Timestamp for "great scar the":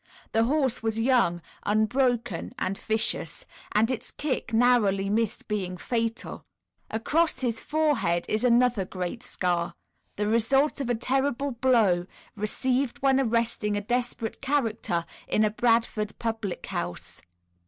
8.83-10.25